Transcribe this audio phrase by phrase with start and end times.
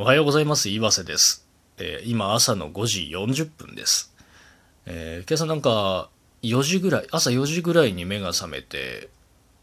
[0.00, 0.68] おはようございます。
[0.68, 1.44] 岩瀬です。
[1.76, 4.14] えー今朝の5時40分です。
[4.86, 6.08] えー今朝なんか
[6.42, 9.08] 4時ぐらい、朝4時ぐらいに目が覚めて、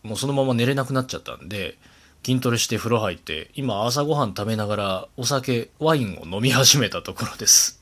[0.04, 1.78] もうそのまま寝れなくなっちゃったんで、
[2.26, 7.82] 筋トレして風呂入って、今朝ごはん食べながらお酒、ワインを飲み始めたところです。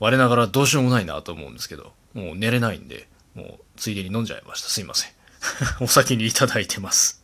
[0.00, 4.70] 我ながらどうしようもないなと思うんですけど、もう寝れないんで、もうついでに飲んじゃいました。
[4.70, 5.10] すいません。
[5.84, 7.22] お先にいただいてます。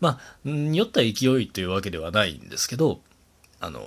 [0.00, 3.02] まあ、酔った勢いというわけではないんですけど、
[3.60, 3.80] あの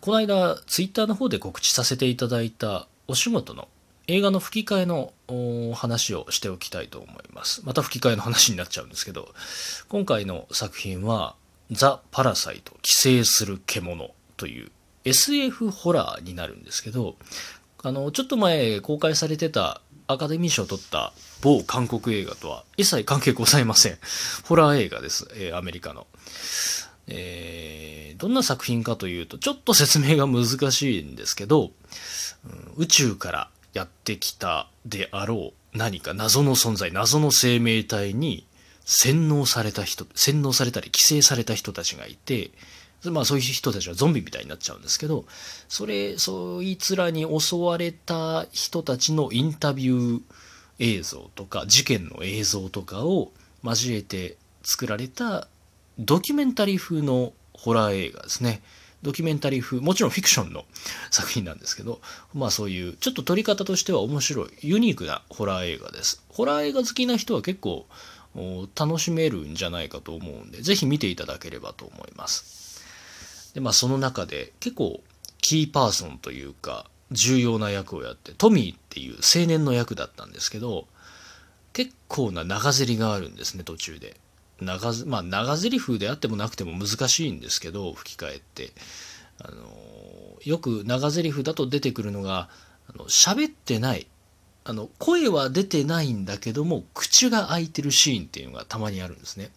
[0.00, 3.68] この間、ツイッターの方で告知させていただいたお仕事の
[4.06, 5.12] 映画の吹き替えの
[5.74, 7.62] 話をしておきたいと思います。
[7.64, 9.28] また吹き替えの話になっちゃうんですけど、
[9.88, 11.34] 今回の作品は、
[11.70, 14.70] ザ・パラサイト寄生する獣という
[15.04, 17.16] SF ホラーになるんですけど、
[17.82, 23.98] あの、ちょっと前公開されてたアカデミー賞を取った某韓国映画とは一切関係ございません。
[24.44, 25.28] ホラー映画です。
[25.34, 26.06] えーアメリカの。
[27.06, 27.92] えー
[28.22, 31.72] どんな作品かというと、ちょっと説明が難しいんですけど、
[32.76, 38.46] 宇宙からやってきたであろう何か謎の存在、謎の生命体に
[38.84, 42.52] 洗脳された人、洗脳されたり寄生された人たちがいて、
[43.06, 45.24] まあそういう人たちはゾンビみたいになっちゃうんですけど、
[45.68, 50.20] それ、そいつらに襲われた人たちのインタビュー
[50.78, 53.32] 映像とか、事件の映像とかを
[53.64, 55.48] 交えて作られた
[55.98, 58.62] ドキュメンタリー風のホラー映画ですね。
[59.02, 60.64] ドキュメンタリー風、もちろんフィクションの
[61.10, 62.00] 作品なんですけど、
[62.34, 66.22] まあそういう、ちょっと撮り方としては面白い、ユニークなホラー映画です。
[66.28, 67.86] ホラー映画好きな人は結構
[68.74, 73.52] 楽しめるんじゃないかと思うんで、ぜひ見ていただければと思います。
[73.54, 75.02] で、まあその中で結構
[75.40, 80.86] キーパーソンというか、重要な役をやって、トミーっていう青年の役だったんですけど、
[81.72, 84.16] 結構な長ゼリがあるんですね、途中で。
[84.62, 88.72] 長ずまあ長ゼリ風であってもなくても難しいんですけど吹き替えって。
[89.44, 89.66] あの
[90.44, 92.48] よく長ゼリ風だと出てくるのが
[92.88, 94.06] あの喋ってない。
[94.64, 99.50] あの声は出てないんだけども口が開いてるシーンっていうのがたまにあるんですね。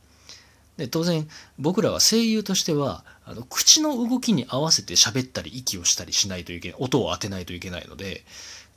[0.78, 1.28] で当然
[1.60, 8.24] 僕らは声優としてはあの口の動きに合わせて喋ったり息をしたりしないといけない音を当てないといけないので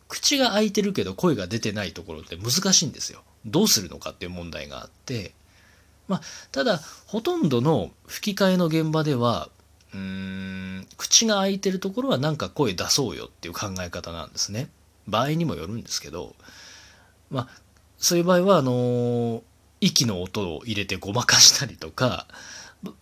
[0.06, 3.22] 口が開いてるけど声が出てないところって難しいんですよ。
[3.47, 5.32] どうするのかっていう問題があって
[6.08, 6.20] まあ、
[6.52, 9.50] ただほとんどの吹き替えの現場では
[9.92, 14.69] うーん口が開いてるところはなんか声出そうよっていう考え方なんですね。
[15.06, 16.34] 場合にもよるんですけど
[17.30, 17.48] まあ
[17.98, 19.42] そういう場合はあのー
[19.80, 22.26] 息の音を入れてごまかしたりとか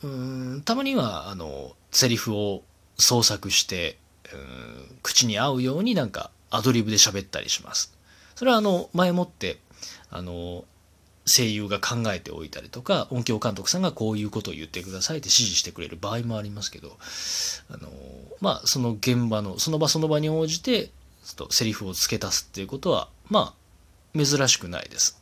[0.02, 2.62] うんたまにはあのセリフを
[2.98, 3.98] 創作して
[4.32, 7.96] うん口に合うようになんかアドリブで喋ったりします。
[8.34, 9.58] それはあの前もって
[10.10, 10.64] あの
[11.26, 16.96] 声優が考えておいたりとか音響監督さんがこういうことを言ってくださいって指示してくれる場合もありますけど
[17.68, 17.90] あの
[18.40, 20.86] まあその現場のその場その場に応じて
[21.24, 23.54] ちょっとセリフを付け足すっていうことはま
[24.14, 25.20] あ珍しくないです。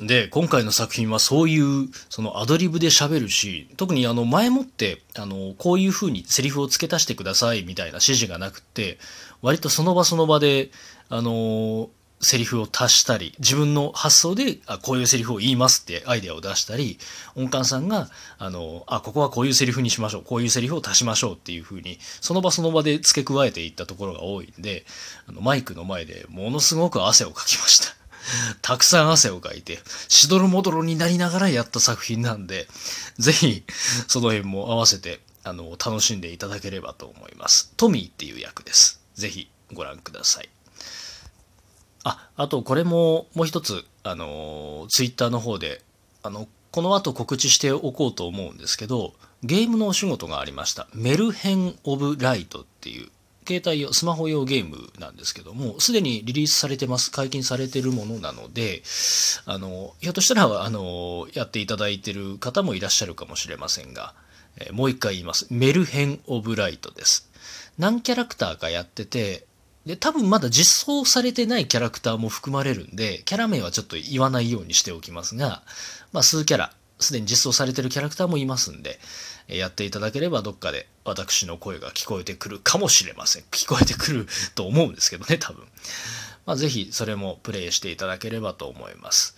[0.00, 8.98] で今回の作品はそういうそのアドリブで喋るし特にあの前もってあのこういうふうにセリフを付け足してくださいみたいな指示がなくって
[9.40, 10.70] 割とその場その場で
[11.10, 11.90] あの
[12.24, 16.98] セリフを足したり、自分の発想で、あ、こういうセリフを言いますってアイデアを出したり、
[17.36, 18.08] 音感さんが、
[18.38, 24.86] あの、あ、ここはこういうセリフにしましょう、こういうセリフを足しましょうっていう風に、その場その場で付け加えていったところが多いんで、
[25.28, 27.94] あのマイクの前でものすごく汗をかきました。
[28.62, 32.68] たくさん汗をかいて、しどろもどろになりながらやった作品なんで、
[33.18, 33.64] ぜひ、
[34.08, 37.72] その辺も合わせて、あの、楽しんでいただければと思います。
[37.76, 39.00] トミーっていう役です。
[39.14, 40.53] ぜひ、ご覧ください。
[42.04, 45.82] あ、あとこれももう一つ、あの、ツイッターの方で、
[46.22, 50.86] あの、この後告知しておこうと思うんですけど、ゲームのお仕事がありました。
[50.94, 53.10] メルヘン・オブ・ライトっていう、
[53.46, 58.82] 携帯用、スマホ用ゲームなんですけども、すでにリリースされてます、解禁されてるものなので、
[59.46, 64.14] あの、ひょっとしたら、あの、やっていただいてる方もいらっしゃるかもしれませんが、
[64.58, 65.46] えもう一回言います。
[65.50, 67.28] メルヘン・オブ・ライトです。
[67.78, 69.46] 何キャラクターかやってて、
[69.86, 75.62] で、多分まだ実装されてないキャラクターも含まれるんで、キャラ名はちょっと言わないようにしておきますが、
[76.12, 78.98] まあ数キャラ、すでに実装されてるキャラクターもいますんで、
[79.46, 83.44] やっていただければどっかで私の声が聞こえてくるかもしれません。
[83.50, 85.66] 聞こえてくると思うんですけどね、多分。
[86.46, 89.36] まあぜひそれもプレイしていただければと思います。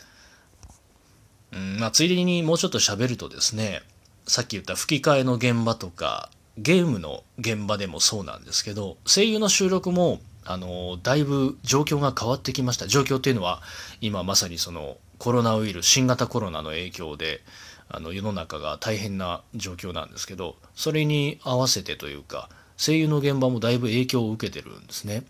[1.52, 3.82] うん、まあついでにもうちょっと喋るとですね、
[4.28, 12.86] さっき言った吹き替えの現場とか、ゲームの現場でもそうなんですけど、声優の収録も、あの、だいぶ状況が変わってきました。
[12.86, 13.62] 状況っていうのは、
[14.00, 17.42] 今まさにそのコロナウイルス、新型コロナの影響で、
[17.88, 25.22] あの世の中が大変な状況なんですけどそれに合わせてというか声優の現場もだいぶ影響を受けてるんですね。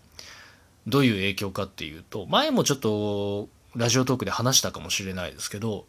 [0.85, 5.85] どういう影響かっていうと前もちょっとラジオトークで話したかもしれないですけど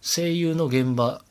[0.00, 1.22] 声優の現場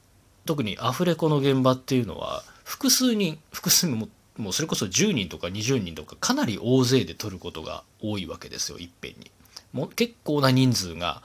[0.46, 4.08] 特にアフレコの現場っていうのは複数人複数も
[4.40, 9.30] もうそれこそ10人とか20人とかかなり大勢で撮ることが多いわけですよいっぺんに。
[9.74, 11.22] もう結構な人数が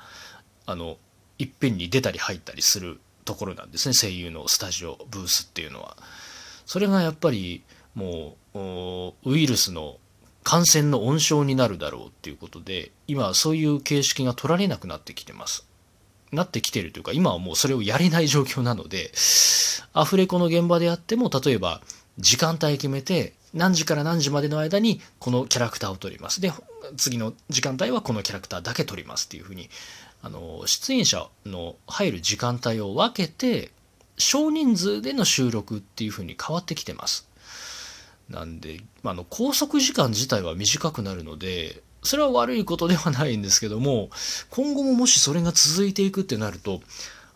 [0.66, 0.98] あの
[1.38, 5.96] いっぺんに出たり入ったりするところなんですね声優のスタジオブースっていうのは。
[6.66, 7.62] それがやっぱり
[7.94, 9.98] もうウイルスの
[10.42, 15.66] 感染の温床になるだろうっていうことで今はそういう形式が取られなくなってきてます。
[16.32, 19.12] なってきてるというか今はもうそれをやれない状況なので
[19.92, 21.80] アフレコの現場であっても例えば
[22.18, 26.52] 時間帯決めて何時から何時までの間にこのキャラクターを撮りますで
[26.96, 29.70] 次の時間帯はこのキャラクターだけ撮りますっていうふうに
[30.22, 33.70] あの出演者の入る時間帯を分けて
[34.16, 37.28] 少人数での収録っていうふうに変わってきてます。
[38.30, 44.08] なんで、あの拘束時間自体は短くなるのでそれは悪いことではないんですけども
[44.48, 46.80] 今後ももしそれが続いていくってなると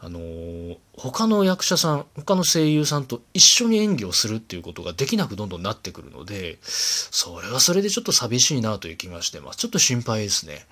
[0.01, 9.59] あのー、他の役者さん他の声優さんと一緒に演技をするっていうことができなくどんどんなってくるのでそれはそれでちょっと寂しいなという気がしてます。
[9.59, 10.67] ちょっと心配ですね。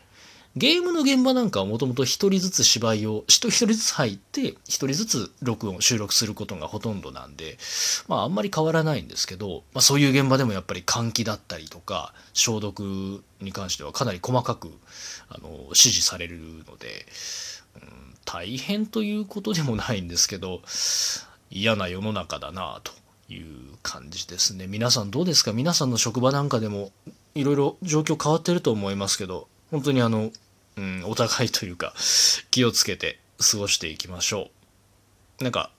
[0.57, 7.59] ゲームの現場なんかはもともと一人ずつ芝居を一人ずつ入って一人ずつ録音収録することがほとんどなんで
[8.09, 14.73] まああんまり変わらないんですけど、まあ、そういう現場でもやっぱり換気だったりとか消毒に関してはかなり細かく
[15.29, 17.05] あの指示されるので
[17.75, 20.61] うん大変ということでもないんですけど
[21.51, 22.93] 嫌な世の中だなと
[23.33, 23.47] いう
[23.83, 24.67] 感じですね。
[24.67, 25.53] 皆さんどうですか？
[25.53, 26.91] 皆さんの職場なんかでも
[27.35, 30.31] いろいろ状況変わってると思いますけど本当にあの、
[30.77, 31.95] うん、お互いというか
[32.51, 34.51] 気をつけて過ごしていきましょ
[35.41, 35.45] う。
[35.45, 35.71] なんか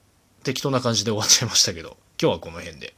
[0.44, 2.96] 適当な感じで終わっちゃいましたけど今日はこの辺で。